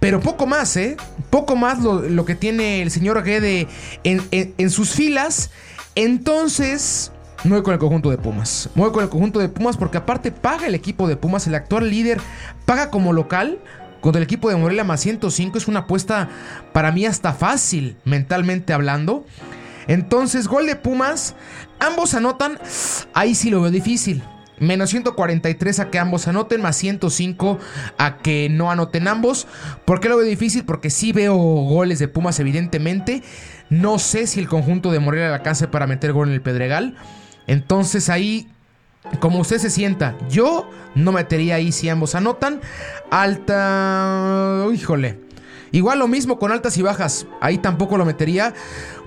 [0.00, 0.96] pero poco más, ¿eh?
[1.30, 3.66] Poco más lo, que tiene el señor Guede
[4.04, 5.50] en, sus filas.
[5.96, 7.10] Entonces,
[7.42, 8.70] no voy con el conjunto de Pumas.
[8.74, 11.46] Me voy con el conjunto de Pumas porque aparte paga el equipo de Pumas.
[11.48, 12.20] El actual líder
[12.64, 13.58] paga como local.
[14.00, 16.28] Contra el equipo de Morelia más 105 es una apuesta
[16.72, 19.26] para mí hasta fácil, mentalmente hablando.
[19.88, 21.34] Entonces, gol de Pumas.
[21.80, 22.60] Ambos anotan.
[23.14, 24.22] Ahí sí lo veo difícil.
[24.60, 27.58] Menos 143 a que ambos anoten, más 105
[27.96, 29.46] a que no anoten ambos.
[29.84, 30.64] ¿Por qué lo veo difícil?
[30.64, 33.22] Porque sí veo goles de Pumas, evidentemente.
[33.70, 36.96] No sé si el conjunto de Morelia alcance para meter gol en el Pedregal.
[37.46, 38.48] Entonces ahí,
[39.20, 42.60] como usted se sienta, yo no metería ahí si ambos anotan.
[43.10, 44.66] Alta.
[44.72, 45.20] Híjole.
[45.70, 47.26] Igual lo mismo con altas y bajas.
[47.40, 48.54] Ahí tampoco lo metería.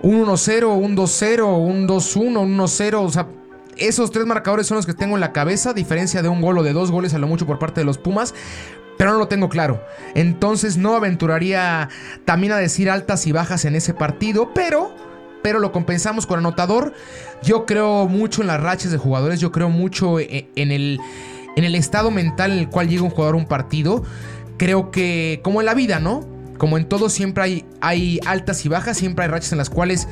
[0.01, 2.93] Un 1-0, un 2-0, un 2-1, un 1-0.
[3.03, 3.27] O sea,
[3.77, 6.63] esos tres marcadores son los que tengo en la cabeza, diferencia de un gol o
[6.63, 8.33] de dos goles a lo mucho por parte de los Pumas.
[8.97, 9.83] Pero no lo tengo claro.
[10.13, 11.89] Entonces no aventuraría
[12.25, 14.53] también a decir altas y bajas en ese partido.
[14.53, 14.93] Pero
[15.41, 16.93] pero lo compensamos con anotador.
[17.41, 20.99] Yo creo mucho en las rachas de jugadores, yo creo mucho e, en el,
[21.55, 24.03] en el estado mental en el cual llega un jugador a un partido.
[24.57, 26.29] Creo que, como en la vida, ¿no?
[26.61, 30.07] como en todo siempre hay, hay altas y bajas, siempre hay rachas en las cuales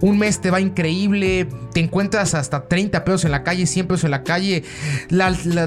[0.00, 4.04] un mes te va increíble, te encuentras hasta 30 pesos en la calle, 100 pesos
[4.04, 4.64] en la calle,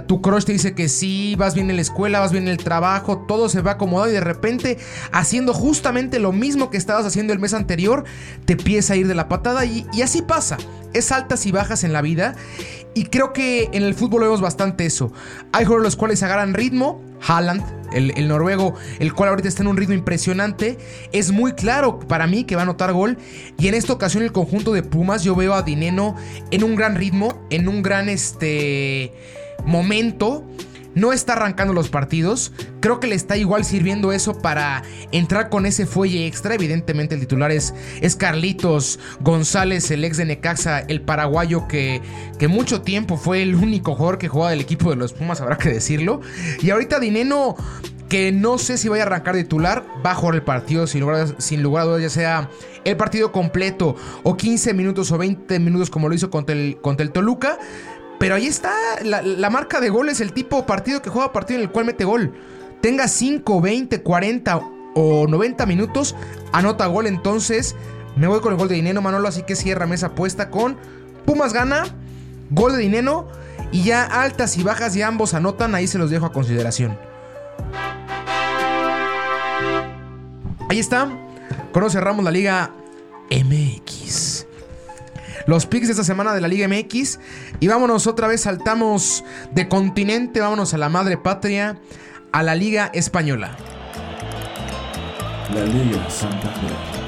[0.07, 2.57] tu crush te dice que sí, vas bien en la escuela, vas bien en el
[2.57, 4.77] trabajo, todo se va acomodado y de repente
[5.11, 8.03] haciendo justamente lo mismo que estabas haciendo el mes anterior,
[8.45, 10.57] te empieza a ir de la patada y, y así pasa.
[10.93, 12.35] Es altas y bajas en la vida
[12.93, 15.11] y creo que en el fútbol vemos bastante eso.
[15.51, 17.01] Hay jugadores los cuales agarran ritmo.
[17.25, 17.63] Haaland,
[17.93, 20.77] el, noruego, el cual ahorita está en un ritmo impresionante.
[21.12, 23.17] Es muy claro para mí que va a anotar gol.
[23.58, 26.15] Y en esta ocasión el conjunto de Pumas yo veo a Dineno
[26.51, 29.13] en un gran ritmo, en un gran este,
[29.65, 30.43] momento
[30.95, 32.51] no está arrancando los partidos.
[32.79, 36.56] Creo que le está igual sirviendo eso para entrar con ese fuelle extra.
[36.56, 37.73] Evidentemente el titular es,
[38.17, 42.01] Carlitos González, el ex de Necaxa, el paraguayo que,
[42.39, 45.58] que mucho tiempo fue el único jugador que jugaba del equipo de los Pumas, habrá
[45.58, 46.21] que decirlo.
[46.62, 47.56] Y ahorita Dineno
[48.13, 51.36] que no sé si vaya a arrancar titular, va a jugar el partido sin lugar,
[51.39, 52.49] sin lugar a dudas, ya sea
[52.84, 57.03] el partido completo o 15 minutos o 20 minutos como lo hizo contra el, contra
[57.03, 57.58] el Toluca.
[58.23, 58.71] Pero ahí está,
[59.03, 62.05] la, marca de gol es el tipo partido que juega partido en el cual mete
[62.05, 62.33] gol.
[62.79, 64.62] Tenga 5, 20, 40
[64.95, 66.15] o 90 minutos,
[66.53, 67.07] anota gol.
[67.07, 67.75] Entonces,
[68.15, 69.27] me voy con el gol de Dinero, Manolo.
[69.27, 70.77] Así que cierra esa apuesta con
[71.25, 71.83] Pumas gana,
[72.49, 73.27] gol de Dinero.
[73.73, 76.97] Y ya altas y bajas y ambos anotan, ahí se los dejo a consideración.
[80.69, 81.12] Ahí está.
[81.73, 82.71] Con cerramos la Liga
[83.29, 84.22] MX
[85.45, 87.19] los picks de esta semana de la Liga MX.
[87.60, 91.79] Y vámonos otra vez, saltamos de continente, vámonos a la madre patria,
[92.32, 93.56] a la Liga Española.
[95.53, 97.03] La Liga Santander.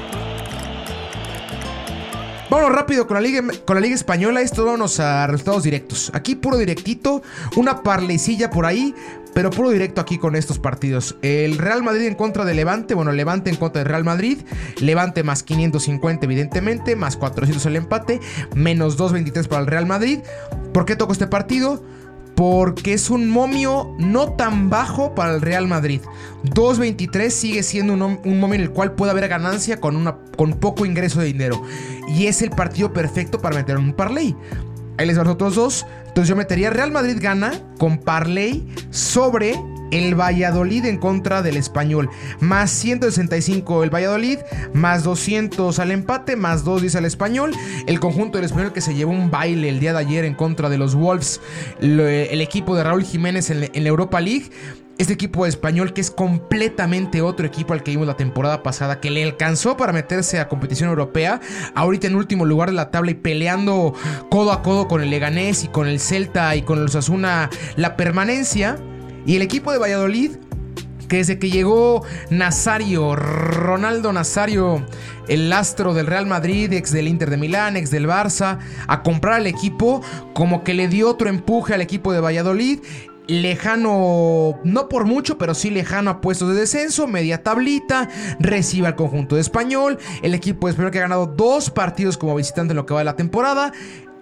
[2.48, 4.40] Vámonos rápido con la, Liga, con la Liga Española.
[4.40, 6.12] Esto vámonos a resultados directos.
[6.14, 7.22] Aquí puro directito.
[7.56, 8.94] Una parlecilla por ahí.
[9.36, 11.14] Pero puro directo aquí con estos partidos.
[11.20, 12.94] El Real Madrid en contra de Levante.
[12.94, 14.38] Bueno, Levante en contra del Real Madrid.
[14.80, 16.96] Levante más 550 evidentemente.
[16.96, 18.18] Más 400 el empate.
[18.54, 20.20] Menos 223 para el Real Madrid.
[20.72, 21.84] ¿Por qué toco este partido?
[22.34, 26.02] porque es un momio no tan bajo para el Real Madrid.
[26.44, 30.84] 2.23 sigue siendo un, momio en el cual puede haber ganancia con, una, con poco
[30.84, 31.62] ingreso de dinero.
[32.08, 34.36] Y es el partido perfecto para meter un parlay.
[34.98, 35.86] Ahí les van los otros dos.
[36.06, 39.54] Entonces yo metería Real Madrid gana con parlay sobre
[39.90, 42.10] el Valladolid en contra del español.
[42.40, 44.38] Más 165 el Valladolid,
[44.72, 47.52] más 200 al empate, más 210 al español.
[47.86, 50.68] El conjunto del español que se llevó un baile el día de ayer en contra
[50.68, 51.40] de los Wolves,
[51.80, 54.50] el equipo de Raúl Jiménez en, la Europa League.
[54.98, 59.10] Este equipo español que es completamente otro equipo al que vimos la temporada pasada, que
[59.10, 61.38] le alcanzó para meterse a competición europea,
[61.74, 63.92] ahorita en último lugar de la tabla y peleando
[64.30, 67.94] codo a codo con el Leganés y con el Celta y con el Osasuna la
[67.94, 68.78] permanencia.
[69.26, 70.36] Y el equipo de Valladolid,
[71.10, 74.82] que desde que llegó Nazario, Ronaldo Nazario,
[75.28, 79.42] el astro del Real Madrid, ex del Inter de Milán, ex del Barça, a comprar
[79.42, 80.00] el equipo,
[80.32, 82.78] como que le dio otro empuje al equipo de Valladolid
[83.26, 88.08] lejano, no por mucho, pero sí lejano a puestos de descenso, media tablita,
[88.38, 92.34] recibe al conjunto de español, el equipo de español que ha ganado dos partidos como
[92.34, 93.72] visitante en lo que va de la temporada,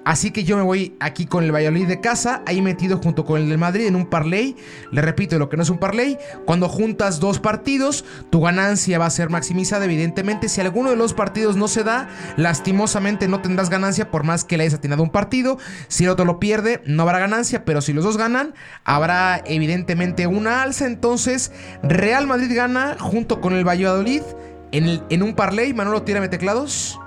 [0.04, 3.40] Así que yo me voy aquí con el Valladolid de casa, ahí metido junto con
[3.40, 4.56] el del Madrid en un parlay.
[4.90, 9.06] Le repito, lo que no es un parlay, cuando juntas dos partidos, tu ganancia va
[9.06, 9.84] a ser maximizada.
[9.84, 14.44] Evidentemente, si alguno de los partidos no se da, lastimosamente no tendrás ganancia por más
[14.44, 15.58] que le hayas atinado un partido.
[15.88, 20.26] Si el otro lo pierde, no habrá ganancia, pero si los dos ganan, habrá evidentemente
[20.26, 20.86] una alza.
[20.86, 24.22] Entonces, Real Madrid gana junto con el Valladolid
[24.72, 25.72] en, un parlay.
[25.72, 26.98] Manolo, tírame teclados.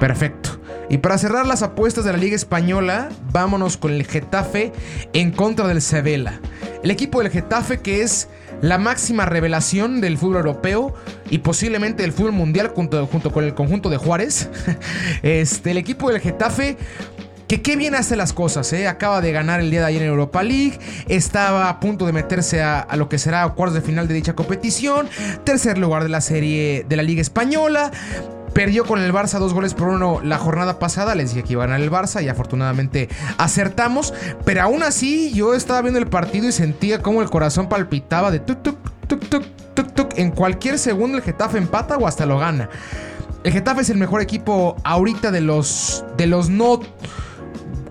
[0.00, 0.55] Perfecto.
[0.88, 4.72] Y para cerrar las apuestas de la Liga Española, vámonos con el Getafe
[5.12, 6.40] en contra del Sevilla.
[6.82, 8.28] El equipo del Getafe que es
[8.62, 10.94] la máxima revelación del fútbol europeo
[11.28, 14.48] y posiblemente del fútbol mundial junto, junto con el conjunto de Juárez.
[15.22, 16.76] Este, el equipo del Getafe
[17.48, 18.88] que qué bien hace las cosas, ¿eh?
[18.88, 22.60] Acaba de ganar el día de ayer en Europa League, estaba a punto de meterse
[22.60, 25.08] a, a, lo que será cuartos de final de dicha competición,
[25.44, 27.92] tercer lugar de la serie de la Liga Española,
[28.56, 31.14] Perdió con el Barça dos goles por uno la jornada pasada.
[31.14, 34.14] Les dije que iban a ganar el Barça y afortunadamente acertamos.
[34.46, 38.38] Pero aún así, yo estaba viendo el partido y sentía como el corazón palpitaba de
[38.38, 40.08] tuk tuk tuk tuk tuk tuk.
[40.16, 42.70] En cualquier segundo el Getafe empata o hasta lo gana.
[43.44, 46.80] El Getafe es el mejor equipo ahorita de los, de los no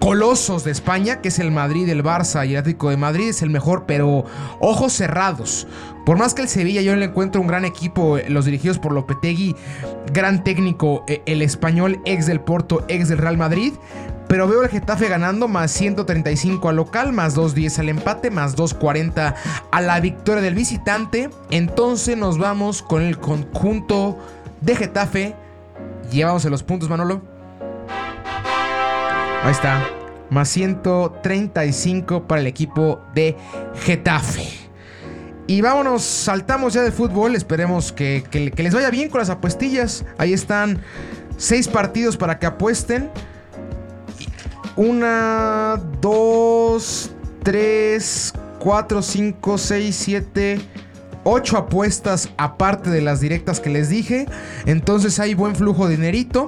[0.05, 3.41] colosos de España, que es el Madrid, el Barça y el Atlético de Madrid, es
[3.41, 4.23] el mejor, pero
[4.59, 5.65] ojos cerrados.
[6.05, 8.91] Por más que el Sevilla yo le encuentro un gran equipo, eh, los dirigidos por
[8.91, 9.55] Lopetegui,
[10.13, 13.73] gran técnico, eh, el español ex del Porto, ex del Real Madrid,
[14.27, 19.35] Pero veo el Getafe ganando más 135 al local, más 210 al empate, más 240
[19.71, 21.31] a la victoria del visitante.
[21.49, 24.17] Entonces nos vamos con el conjunto
[24.61, 25.35] de Getafe.
[26.11, 27.21] Llevamos los puntos, Manolo.
[29.43, 29.94] Ahí está.
[30.29, 33.35] Más 135 para el equipo de
[33.75, 34.47] Getafe.
[35.47, 37.35] Y vámonos, saltamos ya de fútbol.
[37.35, 40.03] Esperemos que, que les vaya bien con las apuestillas.
[40.17, 40.81] Ahí están
[41.37, 43.09] seis partidos para que apuesten.
[44.75, 47.11] Una, dos,
[47.43, 50.59] tres, cuatro, cinco, seis, siete,
[51.23, 54.25] ocho apuestas aparte de las directas que les dije.
[54.65, 56.47] Entonces hay buen flujo de dinerito.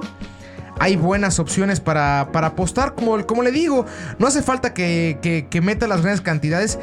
[0.78, 2.94] Hay buenas opciones para, apostar.
[2.94, 3.86] Como, como, le digo,
[4.18, 6.78] no hace falta que, que, meta las grandes cantidades.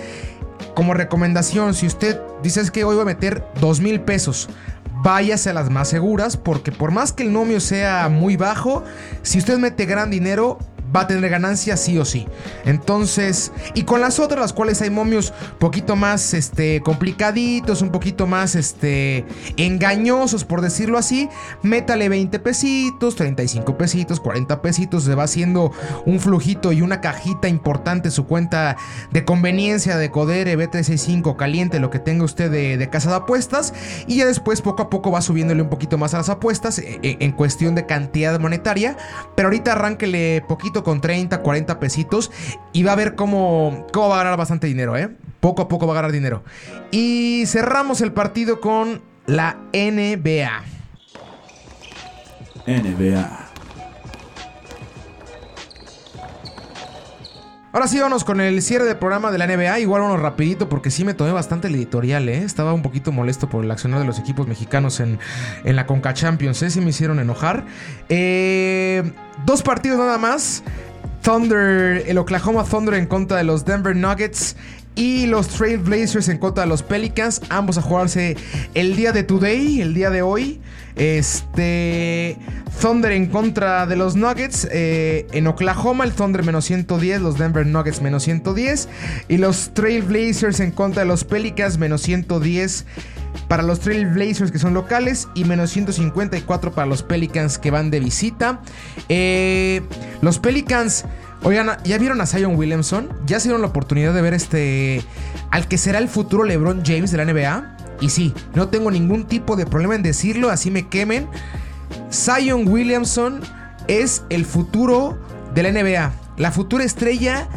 [0.74, 4.50] Como recomendación, si usted dice que hoy voy a meter dos mil pesos,
[5.04, 8.84] váyase a las más seguras, porque por más que el nomio sea muy bajo,
[9.22, 10.60] si usted mete gran dinero,
[10.96, 12.28] va a tener ganancia sí o sí.
[12.66, 18.28] Entonces, y con las otras, las cuales hay momios poquito más este, complicaditos, un poquito
[18.28, 19.26] más este,
[19.58, 21.30] engañosos, por decirlo así,
[21.64, 25.72] métale 20 pesitos, 35 pesitos, 40 pesitos, se va haciendo
[26.06, 28.78] un flujito y una cajita importante su cuenta
[29.12, 33.74] de conveniencia de Codere, B365, caliente, lo que tenga usted de, casa de apuestas,
[34.08, 37.00] y ya después poco a poco va subiéndole un poquito más a las apuestas en,
[37.04, 38.96] e, en cuestión de cantidad monetaria,
[39.36, 42.32] pero ahorita arránquele poquito con 30, 40 pesitos
[42.72, 45.10] y va a ver cómo, cómo va a ganar bastante dinero, ¿eh?
[45.42, 46.44] Poco a poco va a ganar dinero.
[46.92, 50.64] Y cerramos el partido con la NBA.
[52.68, 53.46] NBA.
[57.76, 59.82] Ahora sí, vamos con el cierre del programa de la NBA.
[59.82, 62.38] Igual uno rapidito porque sí me tomé bastante el editorial, ¿eh?
[62.38, 65.20] Estaba un poquito molesto por el accionar de los equipos mexicanos en,
[65.66, 66.70] en la Conca Champions, ¿eh?
[66.70, 67.66] Sí me hicieron enojar.
[68.08, 69.04] Eh,
[69.46, 70.64] dos partidos nada más.
[71.22, 74.56] Thunder, el Oklahoma Thunder en contra de los Denver Nuggets
[74.96, 77.42] y los Trail Blazers en contra de los Pelicans.
[77.50, 78.38] Ambos a jugarse
[78.74, 80.62] el día de today, el día de hoy.
[80.96, 82.38] Este.
[82.80, 84.68] Thunder en contra de los Nuggets.
[84.72, 87.22] Eh, en Oklahoma, el Thunder menos 110.
[87.22, 88.88] Los Denver Nuggets menos 110.
[89.28, 92.86] Y los Trail Blazers en contra de los Pelicans menos 110
[93.48, 97.92] para los Trail Blazers que son locales y menos 154 para los Pelicans que van
[97.92, 98.62] de visita.
[99.10, 99.82] Eh,
[100.22, 101.06] los Pelicans,
[101.44, 103.10] oigan, ¿ya vieron a Zion Williamson?
[103.26, 105.02] ¿Ya se dieron la oportunidad de ver este
[105.52, 107.78] al que será el futuro LeBron James de la NBA?
[108.02, 111.28] Y sí, no tengo ningún tipo de problema en decirlo, así me quemen.
[112.12, 113.42] Zion Williamson
[113.88, 115.18] es el futuro
[115.54, 116.12] de la NBA.
[116.38, 117.48] La futura estrella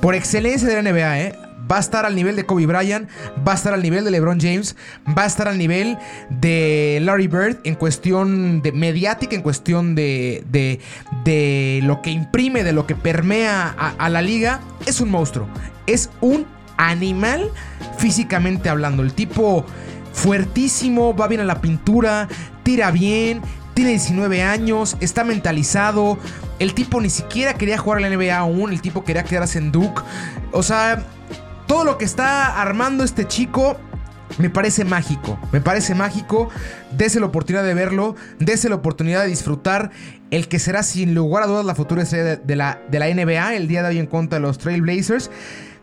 [0.00, 1.38] por excelencia de la NBA, ¿eh?
[1.70, 3.08] Va a estar al nivel de Kobe Bryant,
[3.46, 4.76] va a estar al nivel de LeBron James,
[5.16, 5.98] va a estar al nivel
[6.30, 12.72] de Larry Bird en cuestión de mediática, en cuestión de, de, lo que imprime, de
[12.72, 14.60] lo que permea a la liga.
[14.86, 15.48] Es un monstruo,
[15.86, 16.46] es un
[16.76, 17.50] animal
[17.98, 19.02] físicamente hablando.
[19.02, 19.64] El tipo
[20.12, 22.28] fuertísimo, va bien a la pintura,
[22.62, 23.42] tira bien,
[23.74, 26.18] tiene 19 años, está mentalizado.
[26.58, 29.72] El tipo ni siquiera quería jugar a la NBA aún, el tipo quería quedarse en
[29.72, 30.02] Duke.
[30.52, 31.02] O sea,
[31.66, 33.76] todo lo que está armando este chico
[34.38, 35.38] me parece mágico.
[35.52, 36.48] Me parece mágico.
[36.96, 38.16] Dese la oportunidad de verlo.
[38.38, 39.90] Dese la oportunidad de disfrutar
[40.30, 43.54] el que será sin lugar a dudas la futura estrella de, la, de la NBA.
[43.54, 45.30] El día de hoy en contra de los Trailblazers.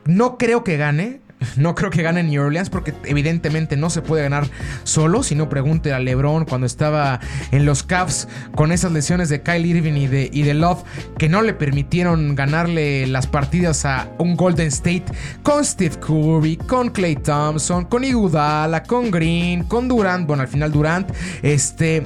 [0.05, 1.21] No creo que gane.
[1.55, 4.47] No creo que gane New Orleans porque evidentemente no se puede ganar
[4.83, 5.23] solo.
[5.23, 7.19] Si no, pregunte a LeBron cuando estaba
[7.51, 10.83] en los Cavs con esas lesiones de Kyle Irving y de, Love
[11.17, 15.05] que no le permitieron ganarle las partidas a un Golden State
[15.43, 20.27] con Steve Curry, con Clay Thompson, con Iguodala, con Green, con Durant.
[20.27, 21.09] Bueno, al final Durant,
[21.41, 22.03] este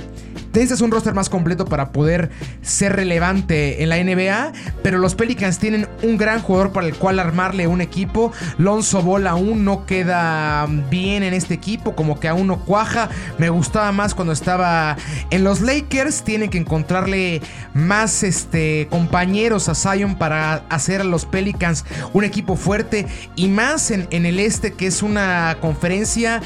[0.64, 2.30] es un roster más completo para poder
[2.62, 7.20] ser relevante en la NBA, pero los Pelicans tienen un gran jugador para el cual
[7.20, 8.32] armarle un equipo.
[8.58, 13.10] Lonzo Ball aún no queda bien en este equipo, como que aún no cuaja.
[13.38, 14.98] Me gustaba más cuando estaba
[15.30, 16.24] en los Lakers.
[16.24, 17.42] Tienen que encontrarle
[17.74, 23.92] más este, compañeros a Zion para hacer a los Pelicans un equipo fuerte y más
[23.92, 26.42] en, en el este, que es una conferencia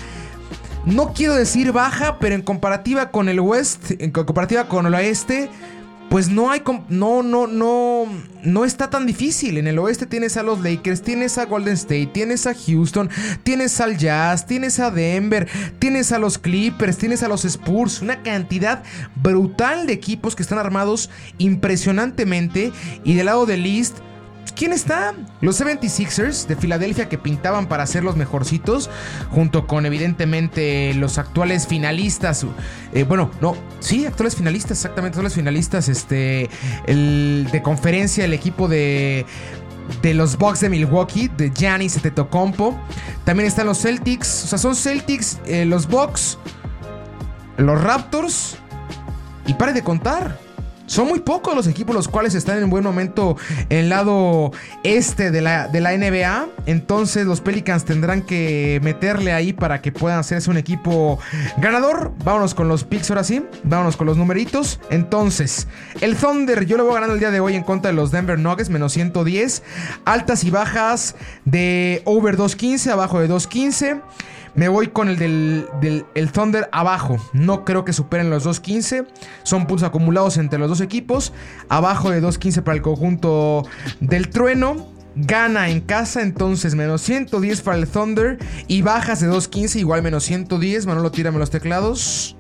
[0.86, 5.50] no quiero decir baja, pero en comparativa con el West, en comparativa con el Oeste,
[6.10, 8.06] pues no hay no no no
[8.44, 9.58] no está tan difícil.
[9.58, 13.10] En el oeste tienes a los Lakers, tienes a Golden State, tienes a Houston,
[13.44, 18.24] tienes al Jazz, tienes a Denver, tienes a los Clippers, tienes a los Spurs, una
[18.24, 18.84] cantidad
[19.16, 22.72] brutal de equipos que están armados impresionantemente
[23.04, 24.00] y del lado del East
[24.52, 25.14] ¿quién está?
[25.42, 28.90] Los 76ers de Filadelfia que pintaban para ser los mejorcitos,
[29.32, 32.46] junto con evidentemente los actuales finalistas.
[32.94, 35.90] Eh, bueno, no, sí, actuales finalistas, exactamente, actuales finalistas.
[35.90, 36.50] Este,
[36.86, 39.26] el de conferencia, el equipo de
[40.02, 42.80] de los Bucks de Milwaukee, de Giannis Antetokounmpo.
[43.24, 46.38] También están los Celtics, o sea, son Celtics, eh, los Bucks,
[47.58, 48.58] los Raptors
[49.46, 50.38] y pare de contar.
[50.90, 53.38] Son muy pocos los equipos los cuales están en buen momento
[53.70, 54.52] en el lado
[54.84, 56.48] este de la, de la NBA.
[56.66, 61.20] Entonces los Pelicans tendrán que meterle ahí para que puedan hacerse un equipo
[61.58, 62.12] ganador.
[62.24, 63.46] Vámonos con los picks ahora sí.
[63.64, 64.80] Vámonos con los numeritos.
[64.90, 65.68] Entonces,
[66.02, 68.40] el Thunder yo lo voy ganando el día de hoy en contra de los Denver
[68.40, 69.62] Nuggets, menos 110.
[70.06, 71.16] Altas y bajas
[71.46, 74.02] de over 215, abajo de 215.
[74.56, 77.18] Me voy con el del, el Thunder abajo.
[77.34, 79.08] No creo que superen los 2.15.
[79.44, 81.34] Son puntos acumulados entre los dos equipos.
[81.70, 83.66] Abajo de 2.15 para el conjunto
[84.00, 84.88] del trueno.
[85.16, 88.38] Gana en casa, entonces menos 110 para el Thunder.
[88.68, 90.86] Y bajas de 2.15, igual menos 110.
[90.86, 92.36] Manolo, tírame los teclados.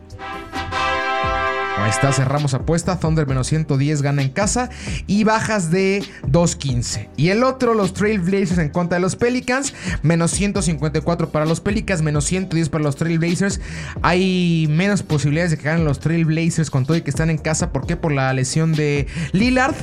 [1.80, 2.99] Ahí está, cerramos apuesta.
[2.99, 4.69] Thunder menos 110 gana en casa.
[5.07, 7.09] Y bajas de 2.15.
[7.17, 9.73] Y el otro, los Trailblazers en contra de los Pelicans.
[10.01, 12.01] Menos 154 para los Pelicans.
[12.01, 13.61] Menos 110 para los Trailblazers.
[14.01, 17.71] Hay menos posibilidades de que ganen los Trailblazers con todo y que están en casa.
[17.71, 17.95] ¿Por qué?
[17.95, 19.75] Por la lesión de Lillard.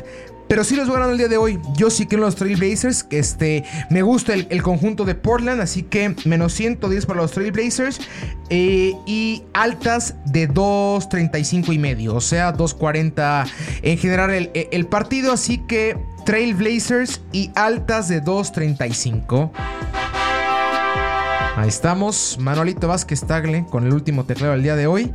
[0.49, 1.59] Pero sí los voy ganando el día de hoy.
[1.77, 3.07] Yo sí quiero los Trailblazers.
[3.11, 5.61] Este, me gusta el, conjunto de Portland.
[5.61, 8.01] Así que menos 110 para los Trailblazers.
[8.49, 12.15] Eh, y altas de 2.35 y medio.
[12.15, 13.49] O sea, 2.40
[13.83, 15.33] en general el, partido.
[15.33, 19.51] Así que Trailblazers y altas de 2.35.
[21.57, 22.37] Ahí estamos.
[22.39, 25.13] Manuelito Vázquez Tagle con el último teclado del día de hoy.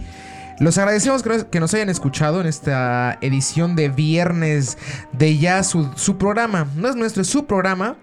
[0.62, 4.78] Los agradecemos que nos hayan escuchado en esta edición de viernes
[5.12, 5.90] de ya su,
[6.20, 6.68] programa.
[6.76, 7.98] No es nuestro, es su programa.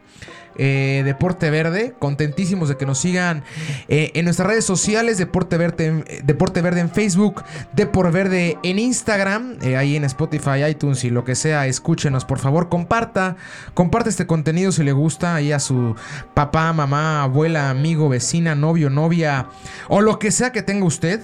[0.56, 1.94] Eh, Deporte Verde.
[2.00, 3.44] Contentísimos de que nos sigan
[3.86, 5.18] eh, en nuestras redes sociales.
[5.18, 7.44] Deporte Verde, Deporte Verde en Facebook.
[7.74, 9.59] Deporte Verde en Instagram.
[9.62, 11.68] Eh, ahí en Spotify, iTunes y lo que sea.
[11.68, 12.68] Escúchenos, por favor.
[12.68, 13.36] Comparta.
[13.74, 15.36] Comparte este contenido si le gusta.
[15.36, 15.94] Ahí a su
[16.34, 19.46] papá, mamá, abuela, amigo, vecina, novio, novia.
[19.88, 21.20] O lo que sea que tenga usted.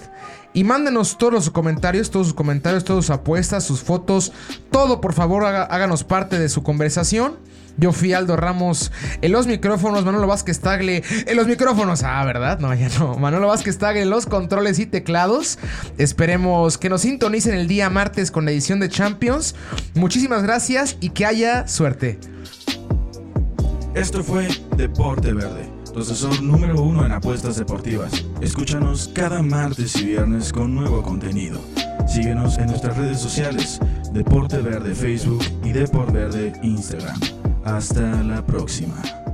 [0.55, 4.31] Y mándenos todos los comentarios, todos sus comentarios, todas sus apuestas, sus fotos,
[4.71, 7.35] todo por favor háganos parte de su conversación.
[7.77, 12.03] Yo fui Aldo Ramos en los micrófonos, Manolo Vázquez Tagle en los micrófonos.
[12.03, 12.59] Ah, ¿verdad?
[12.59, 13.15] No, ya no.
[13.19, 15.59] Manolo Vázquez Tagle en los controles y teclados.
[15.97, 19.55] Esperemos que nos sintonicen el día martes con la edición de Champions.
[19.93, 22.17] Muchísimas gracias y que haya suerte.
[23.93, 24.47] Esto fue
[24.77, 28.25] Deporte Verde tu asesor número uno en apuestas deportivas.
[28.41, 31.61] Escúchanos cada martes y viernes con nuevo contenido.
[32.05, 33.79] Síguenos en nuestras redes sociales,
[34.11, 37.17] Deporte Verde Facebook y Deporte Verde Instagram.
[37.63, 39.24] Hasta la próxima.